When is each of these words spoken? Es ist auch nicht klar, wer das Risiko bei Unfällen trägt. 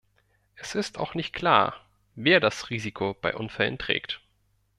Es 0.55 0.73
ist 0.73 0.97
auch 0.97 1.13
nicht 1.13 1.31
klar, 1.31 1.75
wer 2.15 2.39
das 2.39 2.71
Risiko 2.71 3.15
bei 3.21 3.35
Unfällen 3.35 3.77
trägt. 3.77 4.19